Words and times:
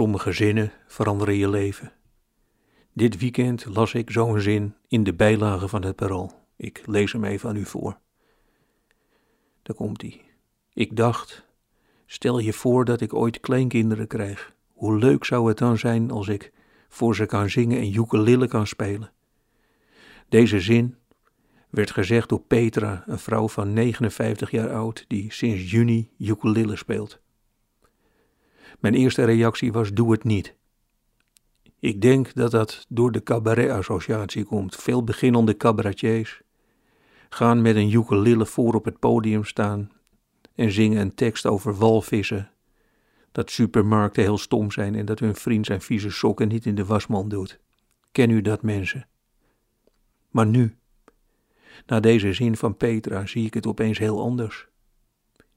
Sommige 0.00 0.32
zinnen 0.32 0.72
veranderen 0.86 1.36
je 1.36 1.48
leven. 1.48 1.92
Dit 2.92 3.18
weekend 3.18 3.64
las 3.64 3.94
ik 3.94 4.10
zo'n 4.10 4.40
zin 4.40 4.74
in 4.88 5.04
de 5.04 5.14
bijlage 5.14 5.68
van 5.68 5.84
het 5.84 5.96
Parool. 5.96 6.32
Ik 6.56 6.82
lees 6.86 7.12
hem 7.12 7.24
even 7.24 7.48
aan 7.48 7.56
u 7.56 7.64
voor. 7.64 7.98
Daar 9.62 9.76
komt 9.76 10.02
hij. 10.02 10.20
Ik 10.72 10.96
dacht, 10.96 11.46
stel 12.06 12.38
je 12.38 12.52
voor 12.52 12.84
dat 12.84 13.00
ik 13.00 13.14
ooit 13.14 13.40
kleinkinderen 13.40 14.06
krijg. 14.06 14.52
Hoe 14.72 14.98
leuk 14.98 15.24
zou 15.24 15.48
het 15.48 15.58
dan 15.58 15.78
zijn 15.78 16.10
als 16.10 16.28
ik 16.28 16.52
voor 16.88 17.14
ze 17.14 17.26
kan 17.26 17.50
zingen 17.50 17.78
en 17.78 17.94
ukulele 17.94 18.48
kan 18.48 18.66
spelen. 18.66 19.12
Deze 20.28 20.60
zin 20.60 20.96
werd 21.70 21.90
gezegd 21.90 22.28
door 22.28 22.40
Petra, 22.40 23.04
een 23.06 23.18
vrouw 23.18 23.48
van 23.48 23.72
59 23.72 24.50
jaar 24.50 24.72
oud 24.74 25.04
die 25.08 25.32
sinds 25.32 25.70
juni 25.70 26.10
ukulele 26.18 26.76
speelt. 26.76 27.20
Mijn 28.78 28.94
eerste 28.94 29.24
reactie 29.24 29.72
was 29.72 29.92
doe 29.92 30.12
het 30.12 30.24
niet. 30.24 30.54
Ik 31.78 32.00
denk 32.00 32.34
dat 32.34 32.50
dat 32.50 32.86
door 32.88 33.12
de 33.12 33.22
cabaret-associatie 33.22 34.44
komt. 34.44 34.76
Veel 34.76 35.04
beginnende 35.04 35.56
cabaretiers 35.56 36.42
gaan 37.28 37.62
met 37.62 37.76
een 37.76 37.92
ukulele 37.92 38.46
voor 38.46 38.74
op 38.74 38.84
het 38.84 38.98
podium 38.98 39.44
staan 39.44 39.90
en 40.54 40.70
zingen 40.70 41.00
een 41.00 41.14
tekst 41.14 41.46
over 41.46 41.74
walvissen. 41.74 42.50
Dat 43.32 43.50
supermarkten 43.50 44.22
heel 44.22 44.38
stom 44.38 44.70
zijn 44.70 44.94
en 44.94 45.04
dat 45.04 45.18
hun 45.18 45.34
vriend 45.34 45.66
zijn 45.66 45.80
vieze 45.80 46.10
sokken 46.10 46.48
niet 46.48 46.66
in 46.66 46.74
de 46.74 46.84
wasman 46.84 47.28
doet. 47.28 47.60
Ken 48.12 48.30
u 48.30 48.40
dat 48.40 48.62
mensen? 48.62 49.08
Maar 50.30 50.46
nu, 50.46 50.76
na 51.86 52.00
deze 52.00 52.32
zin 52.32 52.56
van 52.56 52.76
Petra, 52.76 53.26
zie 53.26 53.46
ik 53.46 53.54
het 53.54 53.66
opeens 53.66 53.98
heel 53.98 54.20
anders. 54.20 54.68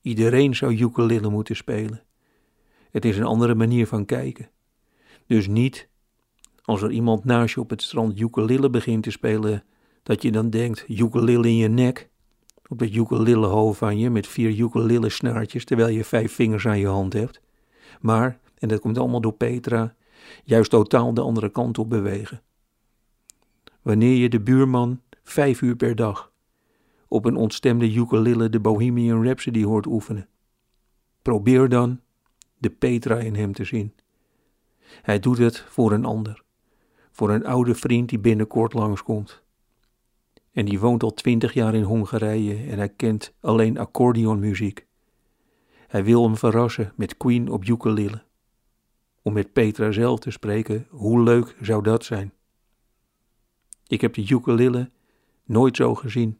Iedereen 0.00 0.54
zou 0.54 0.76
ukulele 0.76 1.28
moeten 1.30 1.56
spelen. 1.56 2.05
Het 2.90 3.04
is 3.04 3.18
een 3.18 3.24
andere 3.24 3.54
manier 3.54 3.86
van 3.86 4.04
kijken. 4.04 4.50
Dus 5.26 5.48
niet 5.48 5.88
als 6.62 6.82
er 6.82 6.90
iemand 6.90 7.24
naast 7.24 7.54
je 7.54 7.60
op 7.60 7.70
het 7.70 7.82
strand 7.82 8.20
ukulele 8.20 8.70
begint 8.70 9.02
te 9.02 9.10
spelen, 9.10 9.64
dat 10.02 10.22
je 10.22 10.32
dan 10.32 10.50
denkt, 10.50 10.84
ukulele 10.88 11.48
in 11.48 11.56
je 11.56 11.68
nek, 11.68 12.08
op 12.68 12.80
het 12.80 12.94
ukulele 12.94 13.46
hoofd 13.46 13.78
van 13.78 13.98
je 13.98 14.10
met 14.10 14.26
vier 14.26 14.58
ukulele 14.58 15.08
snaartjes, 15.08 15.64
terwijl 15.64 15.88
je 15.88 16.04
vijf 16.04 16.32
vingers 16.32 16.66
aan 16.66 16.78
je 16.78 16.86
hand 16.86 17.12
hebt. 17.12 17.40
Maar, 18.00 18.40
en 18.58 18.68
dat 18.68 18.80
komt 18.80 18.98
allemaal 18.98 19.20
door 19.20 19.32
Petra, 19.32 19.94
juist 20.44 20.70
totaal 20.70 21.14
de 21.14 21.20
andere 21.20 21.48
kant 21.48 21.78
op 21.78 21.88
bewegen. 21.88 22.42
Wanneer 23.82 24.16
je 24.16 24.28
de 24.28 24.40
buurman 24.40 25.00
vijf 25.22 25.62
uur 25.62 25.76
per 25.76 25.94
dag 25.94 26.32
op 27.08 27.24
een 27.24 27.36
ontstemde 27.36 27.94
ukulele 27.94 28.48
de 28.48 28.60
Bohemian 28.60 29.24
Rhapsody 29.24 29.64
hoort 29.64 29.86
oefenen. 29.86 30.28
Probeer 31.22 31.68
dan 31.68 32.00
de 32.58 32.70
Petra 32.70 33.18
in 33.18 33.34
hem 33.34 33.52
te 33.52 33.64
zien. 33.64 33.92
Hij 35.02 35.18
doet 35.18 35.38
het 35.38 35.58
voor 35.58 35.92
een 35.92 36.04
ander, 36.04 36.42
voor 37.10 37.30
een 37.30 37.46
oude 37.46 37.74
vriend 37.74 38.08
die 38.08 38.18
binnenkort 38.18 38.72
langskomt. 38.72 39.42
En 40.52 40.64
die 40.64 40.80
woont 40.80 41.02
al 41.02 41.14
twintig 41.14 41.52
jaar 41.52 41.74
in 41.74 41.82
Hongarije 41.82 42.70
en 42.70 42.78
hij 42.78 42.88
kent 42.88 43.34
alleen 43.40 43.78
accordeonmuziek. 43.78 44.86
Hij 45.86 46.04
wil 46.04 46.22
hem 46.22 46.36
verrassen 46.36 46.92
met 46.96 47.16
Queen 47.16 47.48
op 47.48 47.64
ukulele. 47.64 48.22
Om 49.22 49.32
met 49.32 49.52
Petra 49.52 49.92
zelf 49.92 50.18
te 50.18 50.30
spreken, 50.30 50.86
hoe 50.90 51.22
leuk 51.22 51.56
zou 51.60 51.82
dat 51.82 52.04
zijn? 52.04 52.32
Ik 53.86 54.00
heb 54.00 54.14
de 54.14 54.28
ukulele 54.28 54.90
nooit 55.44 55.76
zo 55.76 55.94
gezien. 55.94 56.38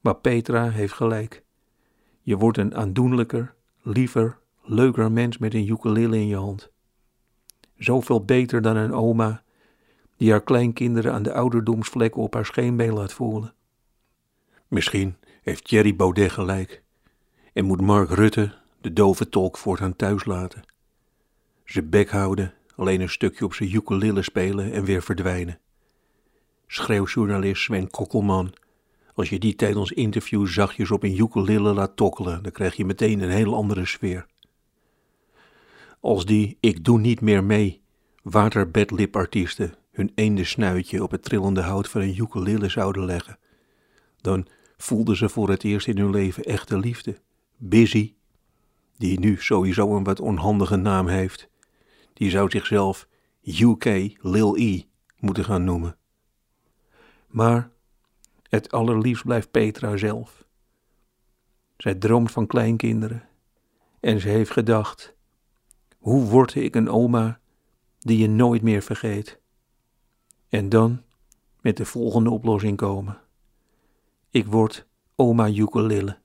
Maar 0.00 0.16
Petra 0.16 0.70
heeft 0.70 0.92
gelijk. 0.92 1.42
Je 2.22 2.36
wordt 2.36 2.58
een 2.58 2.74
aandoenlijker, 2.74 3.54
liever, 3.82 4.38
leuker 4.68 5.12
mens 5.12 5.38
met 5.38 5.54
een 5.54 5.68
ukulele 5.68 6.16
in 6.16 6.26
je 6.26 6.36
hand. 6.36 6.70
Zoveel 7.76 8.24
beter 8.24 8.62
dan 8.62 8.76
een 8.76 8.92
oma 8.92 9.42
die 10.16 10.30
haar 10.30 10.42
kleinkinderen 10.42 11.12
aan 11.12 11.22
de 11.22 11.32
ouderdomsvlekken 11.32 12.22
op 12.22 12.34
haar 12.34 12.46
scheenbeen 12.46 12.92
laat 12.92 13.12
voelen. 13.12 13.54
Misschien 14.68 15.16
heeft 15.42 15.64
Thierry 15.64 15.96
Baudet 15.96 16.32
gelijk 16.32 16.82
en 17.52 17.64
moet 17.64 17.80
Mark 17.80 18.10
Rutte 18.10 18.54
de 18.80 18.92
dove 18.92 19.28
tolk 19.28 19.58
voortaan 19.58 19.96
thuis 19.96 20.24
laten. 20.24 20.62
Ze 21.64 21.82
bek 21.82 22.10
houden, 22.10 22.54
alleen 22.76 23.00
een 23.00 23.08
stukje 23.08 23.44
op 23.44 23.54
zijn 23.54 23.74
ukulele 23.74 24.22
spelen 24.22 24.72
en 24.72 24.84
weer 24.84 25.02
verdwijnen. 25.02 25.58
Schreeuwjournalist 26.66 27.62
Sven 27.62 27.90
Kokkelman, 27.90 28.54
als 29.14 29.28
je 29.28 29.38
die 29.38 29.54
tijdens 29.54 29.92
interview 29.92 30.46
zachtjes 30.46 30.90
op 30.90 31.02
een 31.02 31.18
ukulele 31.18 31.72
laat 31.72 31.96
tokkelen, 31.96 32.42
dan 32.42 32.52
krijg 32.52 32.76
je 32.76 32.84
meteen 32.84 33.20
een 33.20 33.30
heel 33.30 33.54
andere 33.54 33.86
sfeer. 33.86 34.26
Als 36.00 36.24
die 36.24 36.56
ik 36.60 36.84
doe 36.84 36.98
niet 36.98 37.20
meer 37.20 37.44
mee 37.44 37.82
waterbedlipartiesten 38.22 39.74
hun 39.90 40.12
eende 40.14 40.44
snuitje 40.44 41.02
op 41.02 41.10
het 41.10 41.22
trillende 41.22 41.62
hout 41.62 41.88
van 41.88 42.00
een 42.00 42.18
ukulele 42.18 42.68
zouden 42.68 43.04
leggen, 43.04 43.38
dan 44.20 44.46
voelden 44.76 45.16
ze 45.16 45.28
voor 45.28 45.48
het 45.48 45.64
eerst 45.64 45.86
in 45.86 45.98
hun 45.98 46.10
leven 46.10 46.44
echte 46.44 46.78
liefde. 46.78 47.18
Busy, 47.56 48.14
die 48.96 49.20
nu 49.20 49.36
sowieso 49.38 49.96
een 49.96 50.04
wat 50.04 50.20
onhandige 50.20 50.76
naam 50.76 51.08
heeft, 51.08 51.48
die 52.12 52.30
zou 52.30 52.50
zichzelf 52.50 53.08
UK 53.42 53.84
Lil 54.20 54.56
E 54.56 54.82
moeten 55.18 55.44
gaan 55.44 55.64
noemen. 55.64 55.96
Maar 57.26 57.70
het 58.42 58.72
allerliefst 58.72 59.24
blijft 59.24 59.50
Petra 59.50 59.96
zelf. 59.96 60.44
Zij 61.76 61.94
droomt 61.94 62.30
van 62.30 62.46
kleinkinderen 62.46 63.28
en 64.00 64.20
ze 64.20 64.28
heeft 64.28 64.50
gedacht: 64.50 65.16
hoe 66.08 66.24
word 66.24 66.54
ik 66.54 66.74
een 66.74 66.88
oma 66.88 67.40
die 67.98 68.18
je 68.18 68.28
nooit 68.28 68.62
meer 68.62 68.82
vergeet? 68.82 69.40
En 70.48 70.68
dan 70.68 71.02
met 71.60 71.76
de 71.76 71.84
volgende 71.84 72.30
oplossing 72.30 72.76
komen: 72.76 73.20
ik 74.30 74.46
word 74.46 74.86
oma 75.16 75.48
ukulele. 75.48 76.18